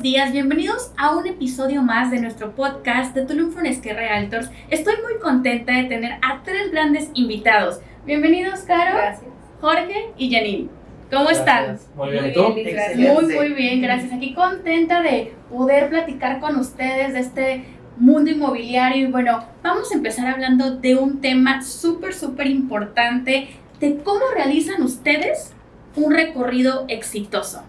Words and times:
buenos 0.00 0.14
días. 0.14 0.32
Bienvenidos 0.32 0.92
a 0.96 1.14
un 1.14 1.26
episodio 1.26 1.82
más 1.82 2.10
de 2.10 2.22
nuestro 2.22 2.54
podcast 2.54 3.14
de 3.14 3.26
Tulum 3.26 3.52
Fonesque 3.52 3.92
Realtors. 3.92 4.48
Estoy 4.70 4.94
muy 5.02 5.20
contenta 5.20 5.74
de 5.74 5.84
tener 5.84 6.12
a 6.22 6.42
tres 6.42 6.72
grandes 6.72 7.10
invitados. 7.12 7.80
Bienvenidos, 8.06 8.60
Caro, 8.60 8.96
Gracias. 8.96 9.30
Jorge 9.60 10.12
y 10.16 10.32
Janine. 10.32 10.68
¿Cómo 11.12 11.28
están? 11.28 11.78
Muy 11.96 12.12
bien, 12.12 12.22
Muy 12.22 12.30
¿y 12.30 12.34
tú? 12.34 12.54
bien, 12.54 12.70
gracias. 12.74 13.12
Muy, 13.12 13.34
muy 13.34 13.48
bien, 13.50 13.82
gracias. 13.82 14.12
Aquí 14.14 14.32
contenta 14.32 15.02
de 15.02 15.34
poder 15.50 15.90
platicar 15.90 16.40
con 16.40 16.56
ustedes 16.56 17.12
de 17.12 17.20
este 17.20 17.64
mundo 17.98 18.30
inmobiliario. 18.30 19.06
Y 19.06 19.10
bueno, 19.10 19.44
vamos 19.62 19.92
a 19.92 19.96
empezar 19.96 20.28
hablando 20.28 20.76
de 20.76 20.94
un 20.94 21.20
tema 21.20 21.60
súper, 21.60 22.14
súper 22.14 22.46
importante, 22.46 23.50
de 23.80 23.98
cómo 23.98 24.22
realizan 24.34 24.82
ustedes 24.82 25.52
un 25.94 26.14
recorrido 26.14 26.86
exitoso. 26.88 27.64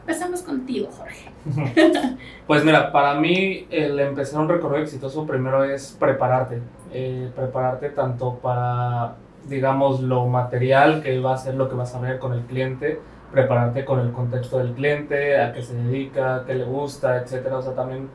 Empezamos 0.00 0.40
contigo, 0.40 0.88
Jorge. 0.90 1.33
Pues 2.46 2.64
mira, 2.64 2.92
para 2.92 3.14
mí 3.14 3.66
el 3.70 3.98
empezar 4.00 4.40
un 4.40 4.48
recorrido 4.48 4.82
exitoso 4.82 5.26
primero 5.26 5.64
es 5.64 5.96
prepararte. 5.98 6.60
Eh, 6.92 7.30
prepararte 7.34 7.90
tanto 7.90 8.34
para, 8.34 9.16
digamos, 9.48 10.00
lo 10.00 10.26
material 10.26 11.02
que 11.02 11.18
va 11.20 11.34
a 11.34 11.38
ser 11.38 11.54
lo 11.54 11.68
que 11.68 11.74
vas 11.74 11.94
a 11.94 12.00
ver 12.00 12.18
con 12.18 12.34
el 12.34 12.42
cliente, 12.42 13.00
prepararte 13.32 13.84
con 13.84 14.00
el 14.00 14.12
contexto 14.12 14.58
del 14.58 14.74
cliente, 14.74 15.40
a 15.40 15.52
qué 15.52 15.62
se 15.62 15.74
dedica, 15.74 16.44
qué 16.46 16.54
le 16.54 16.64
gusta, 16.64 17.16
etcétera. 17.16 17.58
O 17.58 17.62
sea, 17.62 17.74
también 17.74 18.08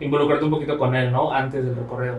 involucrarte 0.00 0.44
un 0.44 0.50
poquito 0.50 0.76
con 0.78 0.94
él, 0.94 1.12
¿no? 1.12 1.32
Antes 1.32 1.64
del 1.64 1.76
recorrido. 1.76 2.16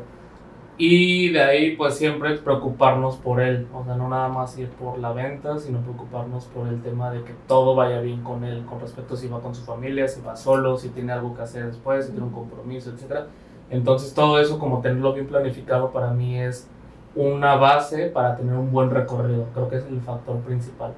Y 0.80 1.30
de 1.30 1.42
ahí, 1.42 1.76
pues 1.76 1.96
siempre 1.96 2.38
preocuparnos 2.38 3.16
por 3.16 3.42
él. 3.42 3.68
O 3.74 3.84
sea, 3.84 3.96
no 3.96 4.08
nada 4.08 4.30
más 4.30 4.58
ir 4.60 4.70
por 4.70 5.00
la 5.00 5.12
venta, 5.12 5.58
sino 5.58 5.82
preocuparnos 5.82 6.46
por 6.46 6.68
el 6.68 6.82
tema 6.84 7.10
de 7.10 7.24
que 7.24 7.34
todo 7.48 7.74
vaya 7.74 8.00
bien 8.00 8.22
con 8.22 8.44
él, 8.44 8.64
con 8.66 8.80
respecto 8.80 9.16
a 9.16 9.18
si 9.18 9.28
va 9.28 9.42
con 9.42 9.56
su 9.56 9.64
familia, 9.64 10.08
si 10.08 10.22
va 10.22 10.36
solo, 10.36 10.78
si 10.78 10.90
tiene 10.90 11.14
algo 11.14 11.36
que 11.36 11.42
hacer 11.42 11.66
después, 11.66 12.06
si 12.06 12.12
tiene 12.12 12.28
un 12.28 12.34
compromiso, 12.34 12.92
etc. 12.92 13.26
Entonces, 13.72 14.14
todo 14.14 14.40
eso, 14.40 14.60
como 14.60 14.82
tenerlo 14.82 15.14
bien 15.14 15.26
planificado, 15.26 15.92
para 15.92 16.12
mí 16.12 16.40
es 16.40 16.70
una 17.16 17.56
base 17.56 18.10
para 18.10 18.36
tener 18.36 18.54
un 18.54 18.72
buen 18.72 18.92
recorrido. 18.92 19.48
Creo 19.56 19.70
que 19.70 19.78
es 19.78 19.86
el 19.86 20.00
factor 20.02 20.38
principal. 20.42 20.94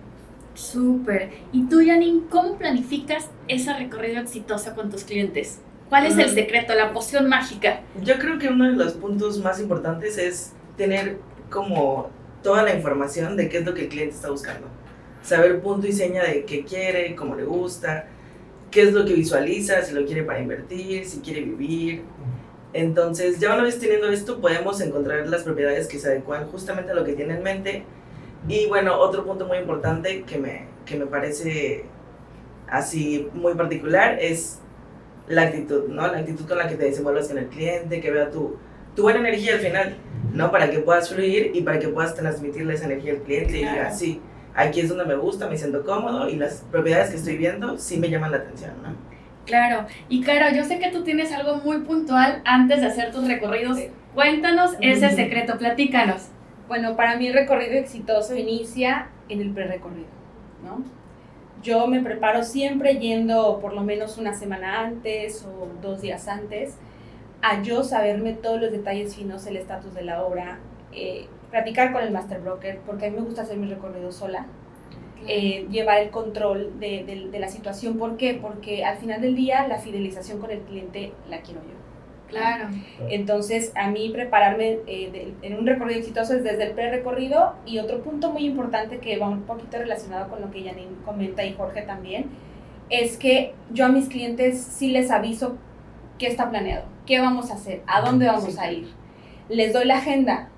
Súper. 0.56 1.32
¿Y 1.54 1.68
tú, 1.68 1.78
Janine, 1.78 2.24
cómo 2.30 2.58
planificas 2.58 3.30
ese 3.48 3.74
recorrido 3.74 4.20
exitoso 4.20 4.76
con 4.76 4.90
tus 4.90 5.06
clientes? 5.06 5.62
¿Cuál 5.90 6.06
es 6.06 6.18
el 6.18 6.28
Mm. 6.32 6.36
secreto, 6.36 6.74
la 6.76 6.94
poción 6.94 7.28
mágica? 7.28 7.82
Yo 8.04 8.18
creo 8.20 8.38
que 8.38 8.48
uno 8.48 8.66
de 8.70 8.76
los 8.76 8.94
puntos 8.94 9.40
más 9.40 9.60
importantes 9.60 10.18
es 10.18 10.54
tener 10.78 11.18
como 11.50 12.10
toda 12.44 12.64
la 12.64 12.74
información 12.76 13.36
de 13.36 13.50
qué 13.50 13.58
es 13.58 13.66
lo 13.66 13.74
que 13.74 13.84
el 13.84 13.90
cliente 13.90 14.16
está 14.16 14.30
buscando. 14.30 14.68
Saber 15.24 15.60
punto 15.62 15.88
y 15.88 15.92
seña 15.92 16.24
de 16.24 16.46
qué 16.46 16.64
quiere, 16.64 17.16
cómo 17.16 17.36
le 17.36 17.44
gusta, 17.44 18.06
qué 18.72 18.84
es 18.84 18.94
lo 18.94 19.04
que 19.04 19.14
visualiza, 19.14 19.82
si 19.82 19.94
lo 19.94 20.06
quiere 20.06 20.24
para 20.24 20.40
invertir, 20.40 21.06
si 21.06 21.20
quiere 21.20 21.42
vivir. 21.42 22.04
Entonces, 22.72 23.40
ya 23.40 23.54
una 23.56 23.64
vez 23.64 23.80
teniendo 23.80 24.08
esto, 24.10 24.40
podemos 24.40 24.80
encontrar 24.82 25.28
las 25.28 25.42
propiedades 25.44 25.88
que 25.88 25.98
se 25.98 26.08
adecuan 26.08 26.46
justamente 26.48 26.92
a 26.92 26.96
lo 26.96 27.04
que 27.04 27.14
tiene 27.14 27.34
en 27.34 27.44
mente. 27.44 27.84
Y 28.48 28.68
bueno, 28.68 28.98
otro 29.00 29.26
punto 29.26 29.48
muy 29.48 29.58
importante 29.58 30.22
que 30.22 30.38
me, 30.38 30.68
que 30.86 30.96
me 30.98 31.08
parece 31.08 31.86
así 32.70 33.28
muy 33.34 33.56
particular 33.56 34.18
es 34.22 34.60
la 35.30 35.44
actitud, 35.44 35.88
¿no? 35.90 36.06
La 36.08 36.18
actitud 36.20 36.46
con 36.48 36.58
la 36.58 36.68
que 36.68 36.76
te 36.76 36.86
desenvuelvas 36.86 37.28
con 37.30 37.38
el 37.38 37.48
cliente, 37.48 38.02
que 38.02 38.12
vea 38.12 38.30
tu, 38.30 38.58
tu 38.96 39.04
buena 39.04 39.20
energía 39.20 39.54
al 39.54 39.60
final, 39.60 39.96
¿no? 40.34 40.52
Para 40.52 40.70
que 40.70 40.80
puedas 40.80 41.10
fluir 41.10 41.52
y 41.54 41.62
para 41.62 41.80
que 41.80 41.88
puedas 41.88 42.16
transmitirle 42.16 42.74
esa 42.74 42.86
energía 42.86 43.14
al 43.14 43.20
cliente 43.20 43.58
y 43.58 43.62
Claro. 43.62 43.78
diga, 43.78 43.92
sí, 43.92 44.20
aquí 44.56 44.82
es 44.82 44.90
donde 44.90 45.06
me 45.06 45.16
gusta, 45.16 45.48
me 45.48 45.58
siento 45.58 45.84
cómodo 45.86 46.28
y 46.30 46.36
las 46.36 46.66
propiedades 46.72 47.12
que 47.12 47.18
estoy 47.18 47.38
viendo 47.38 47.78
sí 47.78 47.98
me 47.98 48.10
llaman 48.10 48.32
la 48.32 48.38
atención, 48.38 48.72
¿no? 48.84 48.90
Claro. 49.46 49.86
Y 50.10 50.22
Caro, 50.22 50.56
yo 50.56 50.64
sé 50.64 50.78
que 50.80 50.92
tú 50.92 51.04
tienes 51.04 51.32
algo 51.32 51.58
muy 51.58 51.80
puntual 51.80 52.42
antes 52.46 52.82
de 52.82 52.88
hacer 52.88 53.12
tus 53.12 53.28
recorridos. 53.28 53.78
Sí. 53.78 53.90
Cuéntanos 54.14 54.72
ese 54.82 55.10
secreto, 55.12 55.58
platícanos. 55.58 56.28
Bueno, 56.68 56.96
para 56.96 57.16
mí 57.18 57.28
el 57.28 57.34
recorrido 57.34 57.74
exitoso 57.74 58.36
inicia 58.36 59.10
en 59.28 59.42
el 59.42 59.52
prerecorrido, 59.52 60.08
¿no? 60.64 60.84
Yo 61.62 61.88
me 61.88 62.02
preparo 62.02 62.44
siempre 62.44 62.98
yendo 63.00 63.60
por 63.60 63.74
lo 63.74 63.82
menos 63.82 64.18
una 64.18 64.34
semana 64.34 64.80
antes 64.82 65.46
o 65.46 65.68
dos 65.82 66.02
días 66.02 66.28
antes 66.28 66.76
a 67.42 67.62
yo 67.64 67.84
saberme 67.84 68.34
todos 68.34 68.62
los 68.62 68.72
detalles 68.72 69.16
finos, 69.16 69.46
el 69.48 69.58
estatus 69.58 69.94
de 69.94 70.04
la 70.04 70.24
obra, 70.26 70.60
eh, 70.94 71.28
platicar 71.52 71.94
con 71.94 72.04
el 72.04 72.12
master 72.12 72.42
broker, 72.42 72.80
porque 72.86 73.08
a 73.08 73.10
mí 73.12 73.18
me 73.18 73.24
gusta 73.24 73.44
hacer 73.44 73.58
mi 73.58 73.68
recorrido 73.68 74.12
sola, 74.12 74.46
eh, 75.28 75.68
llevar 75.72 76.00
el 76.00 76.10
control 76.12 76.80
de, 76.80 77.04
de- 77.06 77.30
de 77.32 77.40
la 77.40 77.48
situación. 77.50 77.98
¿Por 77.98 78.18
qué? 78.18 78.38
Porque 78.42 78.86
al 78.86 78.98
final 78.98 79.22
del 79.22 79.36
día 79.36 79.68
la 79.68 79.80
fidelización 79.80 80.40
con 80.40 80.52
el 80.52 80.62
cliente 80.62 81.14
la 81.30 81.42
quiero 81.42 81.62
yo. 81.62 81.76
Claro. 82.30 82.70
Entonces, 83.10 83.72
a 83.76 83.90
mí 83.90 84.10
prepararme 84.14 84.80
eh, 84.88 85.10
de- 85.12 85.34
en 85.48 85.58
un 85.58 85.66
recorrido 85.66 86.00
exitoso 86.00 86.34
es 86.36 86.44
desde 86.44 86.64
el 86.64 86.72
pre-recorrido 86.72 87.56
y 87.66 87.80
otro 87.80 88.02
punto 88.02 88.32
muy 88.32 88.46
importante 88.46 89.00
que 89.00 89.18
va 89.18 89.28
un 89.30 89.44
poquito 89.44 89.78
relacionado 89.78 90.30
con 90.30 90.42
lo 90.42 90.52
que 90.52 90.64
Janine 90.64 90.96
comenta 91.06 91.44
y 91.44 91.54
Jorge 91.54 91.82
también, 91.82 92.28
es 92.90 93.18
que 93.18 93.54
yo 93.72 93.86
a 93.86 93.90
mis 93.90 94.08
clientes 94.10 94.60
sí 94.62 94.90
les 94.92 95.12
aviso 95.12 95.58
qué 96.18 96.28
está 96.28 96.50
planeado, 96.50 96.86
qué 97.06 97.20
vamos 97.20 97.50
a 97.52 97.56
hacer, 97.56 97.82
a 97.88 98.02
dónde 98.02 98.28
vamos 98.28 98.54
Sí. 98.54 98.58
a 98.60 98.72
ir. 98.72 98.88
Les 99.48 99.74
doy 99.74 99.86
la 99.86 99.98
agenda 99.98 100.50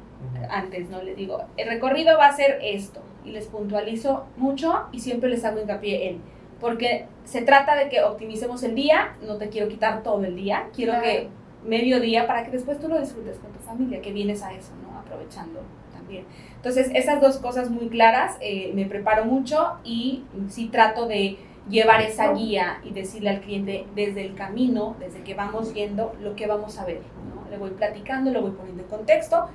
antes, 0.49 0.89
¿no? 0.89 1.01
Les 1.01 1.15
digo, 1.15 1.41
el 1.57 1.67
recorrido 1.69 2.17
va 2.17 2.27
a 2.27 2.33
ser 2.33 2.59
esto 2.61 3.01
y 3.25 3.31
les 3.31 3.47
puntualizo 3.47 4.25
mucho 4.37 4.83
y 4.91 4.99
siempre 4.99 5.29
les 5.29 5.43
hago 5.45 5.61
hincapié 5.61 6.09
en, 6.09 6.21
porque 6.59 7.05
se 7.23 7.41
trata 7.41 7.75
de 7.75 7.89
que 7.89 8.01
optimicemos 8.03 8.61
el 8.63 8.75
día, 8.75 9.15
no 9.25 9.37
te 9.37 9.49
quiero 9.49 9.67
quitar 9.67 10.03
todo 10.03 10.23
el 10.23 10.35
día, 10.35 10.67
quiero 10.75 10.93
Claro. 10.93 11.05
que 11.05 11.27
medio 11.65 11.99
día 11.99 12.27
para 12.27 12.43
que 12.45 12.51
después 12.51 12.79
tú 12.79 12.87
lo 12.87 12.99
disfrutes 12.99 13.37
con 13.39 13.51
tu 13.51 13.59
familia, 13.59 14.01
que 14.01 14.11
vienes 14.11 14.41
a 14.43 14.53
eso, 14.53 14.71
¿no? 14.83 14.99
Aprovechando 14.99 15.61
también. 15.93 16.25
Entonces, 16.55 16.89
esas 16.93 17.21
dos 17.21 17.37
cosas 17.37 17.69
muy 17.69 17.87
claras, 17.89 18.37
eh, 18.41 18.71
me 18.73 18.85
preparo 18.85 19.25
mucho 19.25 19.73
y 19.83 20.23
sí 20.49 20.67
trato 20.67 21.07
de 21.07 21.37
llevar 21.69 22.01
esa 22.01 22.33
guía 22.33 22.79
y 22.83 22.91
decirle 22.91 23.29
al 23.29 23.41
cliente 23.41 23.85
desde 23.95 24.25
el 24.25 24.33
camino, 24.35 24.95
desde 24.99 25.21
que 25.21 25.35
vamos 25.35 25.73
yendo, 25.73 26.13
lo 26.21 26.35
que 26.35 26.47
vamos 26.47 26.79
a 26.79 26.85
ver, 26.85 27.01
¿no? 27.35 27.49
Le 27.49 27.57
voy 27.57 27.69
platicando, 27.71 28.31
lo 28.31 28.41
voy 28.41 28.51
poniendo 28.51 28.81
en 28.83 28.89
contexto, 28.89 29.47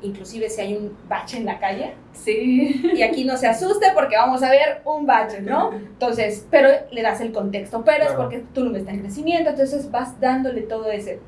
inclusive 0.00 0.48
si 0.48 0.60
hay 0.62 0.74
un 0.74 0.96
bache 1.08 1.36
en 1.36 1.44
la 1.44 1.58
calle, 1.58 1.94
Sí. 2.12 2.82
y 2.94 3.02
aquí 3.02 3.24
no 3.24 3.36
se 3.36 3.46
asuste 3.46 3.86
porque 3.94 4.16
vamos 4.16 4.42
a 4.42 4.50
ver 4.50 4.80
un 4.84 5.06
bache, 5.06 5.40
¿no? 5.42 5.72
Entonces, 5.72 6.46
pero 6.50 6.68
le 6.90 7.02
das 7.02 7.20
el 7.20 7.32
contexto, 7.32 7.84
pero 7.84 8.04
es 8.04 8.12
porque 8.12 8.38
Tulum 8.54 8.74
está 8.76 8.90
en 8.90 9.00
crecimiento, 9.00 9.50
entonces 9.50 9.90
vas 9.90 10.18
dándole 10.20 10.62
todo 10.62 10.90
ese 10.90 11.20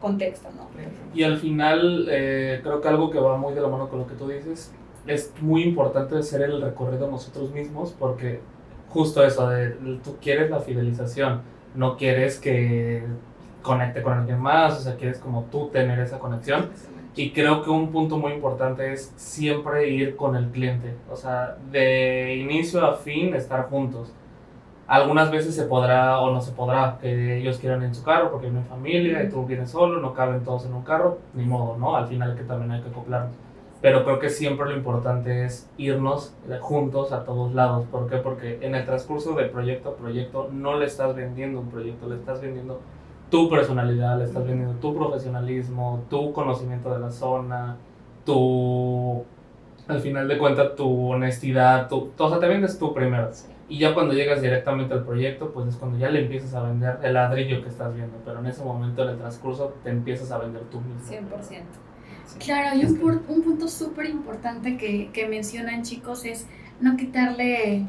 contexto, 0.00 0.48
¿no? 0.56 0.68
Y 1.14 1.22
al 1.22 1.38
final, 1.38 2.06
eh, 2.10 2.60
creo 2.62 2.80
que 2.80 2.88
algo 2.88 3.10
que 3.10 3.18
va 3.18 3.36
muy 3.36 3.54
de 3.54 3.60
la 3.60 3.68
mano 3.68 3.88
con 3.88 4.00
lo 4.00 4.06
que 4.06 4.14
tú 4.14 4.28
dices, 4.28 4.72
es 5.06 5.32
muy 5.40 5.62
importante 5.62 6.16
hacer 6.16 6.42
el 6.42 6.60
recorrido 6.60 7.10
nosotros 7.10 7.50
mismos 7.52 7.94
porque 7.98 8.40
justo 8.88 9.24
eso, 9.24 9.48
de, 9.48 9.70
tú 10.02 10.16
quieres 10.20 10.50
la 10.50 10.60
fidelización, 10.60 11.42
no 11.74 11.96
quieres 11.96 12.38
que 12.38 13.04
conecte 13.62 14.02
con 14.02 14.14
alguien 14.14 14.40
más, 14.40 14.78
o 14.78 14.82
sea, 14.82 14.96
quieres 14.96 15.18
como 15.18 15.44
tú 15.50 15.68
tener 15.68 15.98
esa 15.98 16.18
conexión. 16.18 16.70
Y 17.16 17.32
creo 17.32 17.62
que 17.62 17.70
un 17.70 17.90
punto 17.90 18.18
muy 18.18 18.32
importante 18.32 18.92
es 18.92 19.12
siempre 19.16 19.90
ir 19.90 20.16
con 20.16 20.36
el 20.36 20.46
cliente, 20.50 20.94
o 21.10 21.16
sea, 21.16 21.56
de 21.70 22.36
inicio 22.36 22.84
a 22.86 22.96
fin 22.96 23.34
estar 23.34 23.68
juntos. 23.68 24.12
Algunas 24.90 25.30
veces 25.30 25.54
se 25.54 25.66
podrá 25.66 26.18
o 26.18 26.32
no 26.32 26.40
se 26.40 26.50
podrá, 26.50 26.98
que 27.00 27.38
ellos 27.38 27.58
quieran 27.58 27.84
en 27.84 27.94
su 27.94 28.02
carro 28.02 28.32
porque 28.32 28.48
vienen 28.48 28.66
familia 28.66 29.22
y 29.22 29.28
tú 29.28 29.46
vienes 29.46 29.70
solo, 29.70 30.00
no 30.00 30.14
caben 30.14 30.42
todos 30.42 30.66
en 30.66 30.74
un 30.74 30.82
carro, 30.82 31.18
ni 31.32 31.44
modo, 31.44 31.76
¿no? 31.78 31.94
Al 31.94 32.08
final 32.08 32.34
que 32.34 32.42
también 32.42 32.72
hay 32.72 32.82
que 32.82 32.88
acoplarnos. 32.88 33.36
Pero 33.80 34.02
creo 34.04 34.18
que 34.18 34.28
siempre 34.30 34.68
lo 34.68 34.76
importante 34.76 35.44
es 35.44 35.70
irnos 35.78 36.34
juntos 36.60 37.12
a 37.12 37.24
todos 37.24 37.54
lados. 37.54 37.86
¿Por 37.86 38.10
qué? 38.10 38.16
Porque 38.16 38.58
en 38.62 38.74
el 38.74 38.84
transcurso 38.84 39.36
de 39.36 39.44
proyecto 39.44 39.90
a 39.90 39.94
proyecto 39.94 40.48
no 40.50 40.76
le 40.76 40.86
estás 40.86 41.14
vendiendo 41.14 41.60
un 41.60 41.68
proyecto, 41.68 42.08
le 42.08 42.16
estás 42.16 42.40
vendiendo 42.40 42.80
tu 43.30 43.48
personalidad, 43.48 44.18
le 44.18 44.24
estás 44.24 44.44
vendiendo 44.44 44.74
tu 44.80 44.92
profesionalismo, 44.92 46.02
tu 46.10 46.32
conocimiento 46.32 46.92
de 46.92 46.98
la 46.98 47.12
zona, 47.12 47.76
tu, 48.24 49.22
al 49.86 50.00
final 50.00 50.26
de 50.26 50.36
cuentas, 50.36 50.74
tu 50.74 51.12
honestidad, 51.12 51.88
tu, 51.88 52.10
o 52.18 52.28
sea, 52.28 52.40
te 52.40 52.48
vendes 52.48 52.76
tú 52.76 52.92
primero. 52.92 53.30
Y 53.70 53.78
ya 53.78 53.94
cuando 53.94 54.14
llegas 54.14 54.42
directamente 54.42 54.92
al 54.92 55.04
proyecto, 55.04 55.52
pues 55.52 55.68
es 55.68 55.76
cuando 55.76 55.96
ya 55.96 56.10
le 56.10 56.22
empiezas 56.22 56.54
a 56.54 56.62
vender 56.64 56.98
el 57.04 57.14
ladrillo 57.14 57.62
que 57.62 57.68
estás 57.68 57.94
viendo, 57.94 58.18
pero 58.24 58.40
en 58.40 58.46
ese 58.46 58.64
momento, 58.64 59.04
en 59.04 59.10
el 59.10 59.18
transcurso, 59.18 59.74
te 59.84 59.90
empiezas 59.90 60.32
a 60.32 60.38
vender 60.38 60.62
tú 60.64 60.80
mismo. 60.80 61.00
100%. 61.08 61.62
Claro, 62.44 62.76
y 62.76 62.84
un, 62.84 63.24
un 63.28 63.42
punto 63.42 63.68
súper 63.68 64.06
importante 64.06 64.76
que, 64.76 65.10
que 65.12 65.28
mencionan 65.28 65.82
chicos 65.82 66.24
es 66.24 66.48
no 66.80 66.96
quitarle 66.96 67.86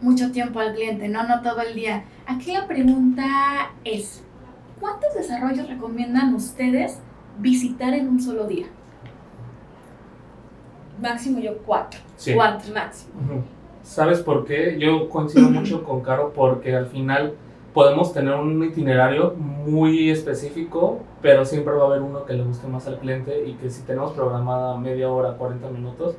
mucho 0.00 0.32
tiempo 0.32 0.58
al 0.58 0.74
cliente, 0.74 1.06
no, 1.08 1.28
no 1.28 1.42
todo 1.42 1.60
el 1.60 1.74
día. 1.74 2.04
Aquí 2.26 2.52
la 2.52 2.66
pregunta 2.66 3.72
es, 3.84 4.24
¿cuántos 4.80 5.12
desarrollos 5.14 5.68
recomiendan 5.68 6.34
ustedes 6.34 6.98
visitar 7.38 7.92
en 7.92 8.08
un 8.08 8.20
solo 8.20 8.46
día? 8.46 8.68
Máximo 10.98 11.40
yo 11.40 11.58
cuatro. 11.58 12.00
Sí. 12.16 12.32
Cuatro. 12.32 12.72
Máximo. 12.72 13.12
¿Sabes 13.90 14.20
por 14.20 14.44
qué? 14.44 14.78
Yo 14.78 15.08
coincido 15.08 15.50
mucho 15.50 15.82
con 15.82 16.00
Caro 16.00 16.32
porque 16.32 16.76
al 16.76 16.86
final 16.86 17.34
podemos 17.74 18.12
tener 18.12 18.34
un 18.34 18.62
itinerario 18.62 19.34
muy 19.36 20.10
específico, 20.10 21.00
pero 21.20 21.44
siempre 21.44 21.74
va 21.74 21.82
a 21.82 21.86
haber 21.86 22.02
uno 22.02 22.24
que 22.24 22.34
le 22.34 22.44
guste 22.44 22.68
más 22.68 22.86
al 22.86 23.00
cliente 23.00 23.48
y 23.48 23.54
que 23.54 23.68
si 23.68 23.82
tenemos 23.82 24.12
programada 24.12 24.78
media 24.78 25.10
hora, 25.10 25.32
40 25.32 25.70
minutos, 25.70 26.14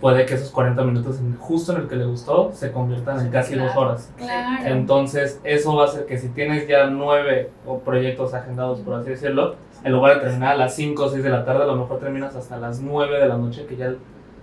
puede 0.00 0.24
que 0.24 0.34
esos 0.34 0.52
40 0.52 0.84
minutos 0.84 1.18
justo 1.40 1.72
en 1.72 1.80
el 1.80 1.88
que 1.88 1.96
le 1.96 2.04
gustó 2.04 2.52
se 2.52 2.70
conviertan 2.70 3.18
en 3.26 3.32
casi 3.32 3.54
claro. 3.54 3.70
dos 3.70 3.76
horas. 3.76 4.12
Claro. 4.16 4.64
Entonces, 4.64 5.40
eso 5.42 5.74
va 5.74 5.82
a 5.82 5.86
hacer 5.86 6.06
que 6.06 6.18
si 6.18 6.28
tienes 6.28 6.68
ya 6.68 6.86
nueve 6.86 7.50
o 7.66 7.80
proyectos 7.80 8.34
agendados, 8.34 8.78
por 8.82 8.94
así 8.94 9.10
decirlo, 9.10 9.56
en 9.82 9.90
lugar 9.90 10.14
de 10.14 10.20
terminar 10.20 10.52
a 10.52 10.56
las 10.56 10.76
5 10.76 11.02
o 11.02 11.08
6 11.08 11.24
de 11.24 11.30
la 11.30 11.44
tarde, 11.44 11.64
a 11.64 11.66
lo 11.66 11.74
mejor 11.74 11.98
terminas 11.98 12.36
hasta 12.36 12.56
las 12.56 12.80
9 12.80 13.18
de 13.18 13.26
la 13.26 13.36
noche, 13.36 13.66
que 13.66 13.74
ya 13.74 13.94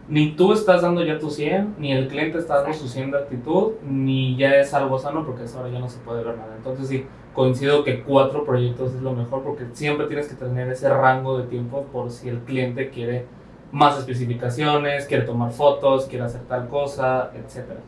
ni 0.08 0.32
tú 0.32 0.54
estás 0.54 0.82
dando 0.82 1.04
ya 1.04 1.18
tu 1.18 1.30
100, 1.30 1.76
ni 1.78 1.94
el 1.94 2.08
cliente 2.08 2.38
está 2.38 2.58
dando 2.62 2.74
su 2.74 2.88
100 2.88 3.12
de 3.12 3.18
actitud, 3.18 3.74
ni 3.88 4.36
ya 4.36 4.56
es 4.56 4.74
algo 4.74 5.00
sano, 5.00 5.26
porque 5.26 5.44
a 5.44 5.46
esa 5.46 5.62
hora 5.62 5.70
ya 5.70 5.80
no 5.80 5.90
se 5.90 6.00
puede 6.00 6.24
ver 6.24 6.38
nada. 6.38 6.54
Entonces, 6.58 6.88
sí, 6.88 7.06
coincido 7.34 7.84
que 7.84 8.04
cuatro 8.04 8.46
proyectos 8.46 8.94
es 8.94 9.02
lo 9.02 9.14
mejor, 9.14 9.44
porque 9.44 9.66
siempre 9.74 10.08
tienes 10.08 10.28
que 10.28 10.36
tener 10.36 10.70
ese 10.70 10.90
rango 10.90 11.38
de 11.38 11.48
tiempo 11.48 11.86
por 11.92 12.12
si 12.12 12.30
el 12.30 12.40
cliente 12.40 12.90
quiere 12.90 13.26
más 13.72 13.98
especificaciones, 13.98 15.06
quiere 15.08 15.24
tomar 15.24 15.52
fotos, 15.52 16.06
quiere 16.06 16.26
hacer 16.26 16.42
tal 16.42 16.68
cosa, 16.68 17.32
etcétera. 17.34 17.80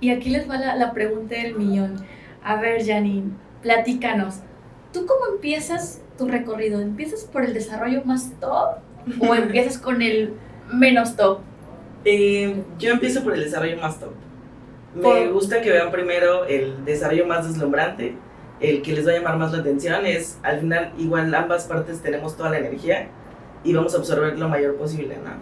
Y 0.00 0.10
aquí 0.10 0.30
les 0.30 0.48
va 0.50 0.58
la, 0.58 0.76
la 0.76 0.92
pregunta 0.92 1.36
del 1.36 1.56
millón. 1.56 2.04
A 2.42 2.60
ver, 2.60 2.84
Janine, 2.84 3.30
platícanos. 3.62 4.40
¿Tú 4.92 5.06
cómo 5.06 5.34
empiezas 5.34 6.02
tu 6.18 6.28
recorrido? 6.28 6.80
¿Empiezas 6.80 7.24
por 7.24 7.44
el 7.44 7.54
desarrollo 7.54 8.02
más 8.04 8.32
top 8.40 8.78
o 9.20 9.34
empiezas 9.34 9.78
con 9.78 10.02
el 10.02 10.34
menos 10.72 11.16
top? 11.16 11.40
Eh, 12.04 12.62
yo 12.78 12.92
empiezo 12.92 13.22
por 13.24 13.34
el 13.34 13.40
desarrollo 13.44 13.76
más 13.78 13.98
top. 13.98 14.12
Me 14.94 15.02
Por- 15.02 15.32
gusta 15.32 15.60
que 15.60 15.70
vean 15.70 15.90
primero 15.90 16.44
el 16.46 16.84
desarrollo 16.84 17.26
más 17.26 17.46
deslumbrante, 17.46 18.14
el 18.60 18.80
que 18.82 18.92
les 18.92 19.06
va 19.06 19.10
a 19.12 19.14
llamar 19.16 19.36
más 19.38 19.52
la 19.52 19.58
atención. 19.58 20.06
Es 20.06 20.38
al 20.42 20.60
final, 20.60 20.92
igual 20.98 21.34
ambas 21.34 21.64
partes 21.64 22.00
tenemos 22.00 22.36
toda 22.36 22.50
la 22.50 22.58
energía 22.58 23.08
y 23.64 23.74
vamos 23.74 23.94
a 23.94 23.98
absorber 23.98 24.38
lo 24.38 24.48
mayor 24.48 24.76
posible, 24.76 25.16
¿no? 25.22 25.32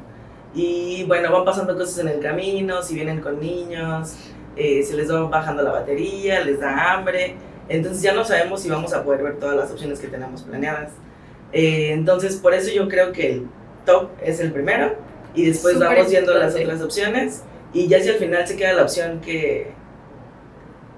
Y 0.54 1.04
bueno, 1.06 1.30
van 1.32 1.44
pasando 1.44 1.76
cosas 1.76 1.98
en 1.98 2.08
el 2.08 2.20
camino, 2.20 2.80
si 2.82 2.94
vienen 2.94 3.20
con 3.20 3.40
niños, 3.40 4.16
eh, 4.56 4.82
se 4.84 4.94
les 4.96 5.12
va 5.12 5.20
bajando 5.28 5.62
la 5.62 5.72
batería, 5.72 6.40
les 6.44 6.60
da 6.60 6.92
hambre. 6.94 7.36
Entonces 7.68 8.02
ya 8.02 8.12
no 8.14 8.24
sabemos 8.24 8.60
si 8.62 8.70
vamos 8.70 8.92
a 8.94 9.02
poder 9.04 9.22
ver 9.22 9.38
todas 9.38 9.56
las 9.56 9.70
opciones 9.70 9.98
que 10.00 10.06
tenemos 10.08 10.42
planeadas. 10.42 10.92
Eh, 11.52 11.90
entonces, 11.92 12.36
por 12.36 12.54
eso 12.54 12.70
yo 12.72 12.88
creo 12.88 13.12
que 13.12 13.32
el 13.32 13.46
top 13.86 14.10
es 14.22 14.40
el 14.40 14.52
primero 14.52 14.94
y 15.34 15.46
después 15.46 15.74
Súper 15.74 15.88
vamos 15.88 16.10
viendo 16.10 16.34
las 16.34 16.54
otras 16.54 16.80
opciones 16.82 17.42
y 17.72 17.88
ya 17.88 18.00
si 18.00 18.08
al 18.10 18.16
final 18.16 18.46
se 18.46 18.56
queda 18.56 18.72
la 18.74 18.82
opción 18.82 19.20
que 19.20 19.72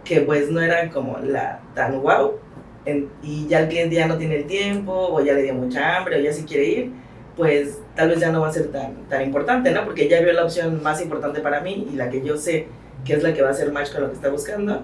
que 0.05 0.21
pues 0.21 0.51
no 0.51 0.61
era 0.61 0.89
como 0.91 1.19
la 1.19 1.61
tan 1.75 2.01
guau 2.01 2.35
en- 2.85 3.09
y 3.23 3.47
ya 3.49 3.61
el 3.61 3.69
cliente 3.69 3.97
ya 3.97 4.07
no 4.07 4.17
tiene 4.17 4.37
el 4.37 4.45
tiempo 4.47 4.93
o 4.93 5.21
ya 5.21 5.33
le 5.33 5.43
dio 5.43 5.55
mucha 5.55 5.97
hambre 5.97 6.19
o 6.19 6.21
ya 6.21 6.33
si 6.33 6.45
quiere 6.45 6.65
ir 6.67 6.93
pues 7.37 7.79
tal 7.95 8.11
vez 8.11 8.21
ya 8.21 8.31
no 8.31 8.41
va 8.41 8.49
a 8.49 8.53
ser 8.53 8.69
tan, 8.73 8.95
tan 9.11 9.21
importante, 9.23 9.71
¿no? 9.71 9.85
Porque 9.85 10.09
ya 10.09 10.21
vio 10.23 10.33
la 10.33 10.45
opción 10.45 10.83
más 10.83 11.03
importante 11.03 11.41
para 11.41 11.61
mí 11.61 11.87
y 11.93 11.97
la 11.97 12.09
que 12.09 12.23
yo 12.23 12.39
sé 12.39 12.67
que 13.05 13.13
es 13.15 13.23
la 13.23 13.35
que 13.35 13.43
va 13.43 13.49
a 13.49 13.51
hacer 13.51 13.71
match 13.73 13.93
con 13.93 14.03
lo 14.03 14.09
que 14.09 14.15
está 14.15 14.31
buscando 14.31 14.83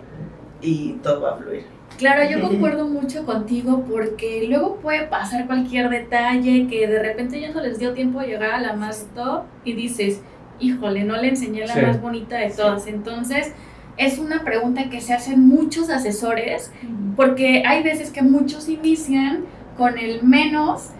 y 0.61 0.95
todo 1.03 1.23
va 1.23 1.35
a 1.35 1.37
fluir. 1.39 1.65
Claro, 1.99 2.29
yo 2.29 2.41
concuerdo 2.41 2.87
mucho 2.89 3.25
contigo 3.25 3.85
porque 3.89 4.47
luego 4.49 4.77
puede 4.77 5.05
pasar 5.07 5.47
cualquier 5.47 5.89
detalle 5.89 6.67
que 6.69 6.87
de 6.87 7.01
repente 7.01 7.41
ya 7.41 7.51
no 7.53 7.61
les 7.61 7.79
dio 7.79 7.93
tiempo 7.93 8.21
de 8.21 8.27
llegar 8.29 8.51
a 8.53 8.61
la 8.61 8.73
más 8.73 9.07
top 9.15 9.43
y 9.65 9.75
dices, 9.75 10.21
híjole, 10.59 11.05
no 11.05 11.17
le 11.17 11.29
enseñé 11.29 11.61
la 11.67 11.75
Sí. 11.75 11.81
más 11.83 12.01
bonita 12.01 12.37
de 12.39 12.51
todas. 12.51 12.87
Entonces, 12.87 13.53
es 13.99 14.19
una 14.19 14.43
pregunta 14.43 14.89
que 14.91 15.01
se 15.01 15.13
hacen 15.13 15.47
muchos 15.47 15.91
asesores 15.91 16.73
porque 17.15 17.63
hay 17.67 17.83
veces 17.83 18.11
que 18.11 18.23
muchos 18.23 18.69
inician 18.69 19.45
con 19.77 19.99
el 19.99 20.23
menos 20.23 20.91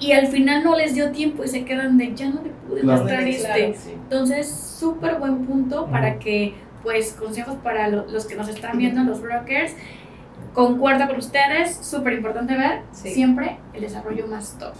y 0.00 0.12
al 0.12 0.26
final 0.28 0.64
no 0.64 0.76
les 0.76 0.94
dio 0.94 1.10
tiempo 1.12 1.44
y 1.44 1.48
se 1.48 1.64
quedan 1.64 1.98
de 1.98 2.14
ya 2.14 2.28
no 2.30 2.42
le 2.42 2.50
pude 2.68 2.80
Claro. 2.80 3.00
mostrar 3.00 3.22
este. 3.28 3.46
Claro. 3.46 3.72
Sí. 3.76 3.90
Entonces, 3.92 4.48
súper 4.50 5.16
buen 5.18 5.44
punto 5.44 5.86
para 5.86 6.18
que, 6.18 6.54
pues, 6.82 7.12
consejos 7.12 7.56
para 7.62 7.88
lo- 7.88 8.06
los 8.10 8.26
que 8.26 8.34
nos 8.36 8.48
están 8.48 8.78
viendo, 8.78 9.02
los 9.04 9.20
brokers. 9.20 9.72
Concuerdo 10.52 11.06
con 11.08 11.16
ustedes, 11.16 11.76
súper 11.76 12.12
importante 12.14 12.56
ver 12.56 12.82
Sí. 12.92 13.12
siempre 13.12 13.58
el 13.72 13.80
desarrollo 13.80 14.26
más 14.28 14.56
top. 14.58 14.72